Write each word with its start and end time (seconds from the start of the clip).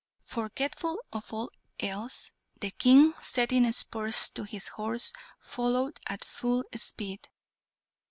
Forgetful 0.25 0.97
of 1.13 1.31
all 1.31 1.51
else, 1.79 2.31
the 2.59 2.71
King, 2.71 3.13
setting 3.21 3.71
spurs 3.71 4.29
to 4.29 4.45
his 4.45 4.69
horse, 4.69 5.13
followed 5.39 5.99
at 6.07 6.23
full 6.25 6.63
speed. 6.73 7.29